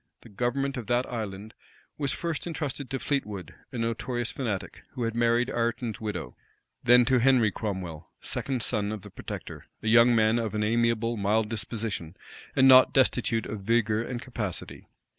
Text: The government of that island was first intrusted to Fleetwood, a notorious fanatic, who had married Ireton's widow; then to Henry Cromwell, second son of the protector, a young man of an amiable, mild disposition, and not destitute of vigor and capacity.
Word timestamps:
The 0.23 0.29
government 0.29 0.77
of 0.77 0.87
that 0.87 1.05
island 1.13 1.53
was 1.95 2.11
first 2.11 2.47
intrusted 2.47 2.89
to 2.89 2.97
Fleetwood, 2.97 3.53
a 3.71 3.77
notorious 3.77 4.31
fanatic, 4.31 4.81
who 4.93 5.03
had 5.03 5.13
married 5.13 5.51
Ireton's 5.51 6.01
widow; 6.01 6.35
then 6.83 7.05
to 7.05 7.19
Henry 7.19 7.51
Cromwell, 7.51 8.09
second 8.19 8.63
son 8.63 8.91
of 8.91 9.03
the 9.03 9.11
protector, 9.11 9.67
a 9.83 9.87
young 9.87 10.15
man 10.15 10.39
of 10.39 10.55
an 10.55 10.63
amiable, 10.63 11.17
mild 11.17 11.49
disposition, 11.49 12.17
and 12.55 12.67
not 12.67 12.95
destitute 12.95 13.45
of 13.45 13.61
vigor 13.61 14.01
and 14.01 14.19
capacity. 14.19 14.87